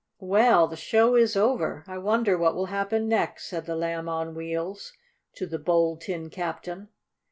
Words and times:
"Well, 0.19 0.65
the 0.67 0.75
show 0.75 1.15
is 1.15 1.35
over. 1.35 1.83
I 1.85 1.99
wonder 1.99 2.35
what 2.35 2.55
will 2.55 2.65
happen 2.73 3.07
next," 3.07 3.45
said 3.45 3.67
the 3.67 3.75
Lamb 3.75 4.09
on 4.09 4.33
Wheels 4.33 4.93
to 5.35 5.45
the 5.45 5.59
Bold 5.59 6.01
Tin 6.01 6.31
Captain. 6.31 6.89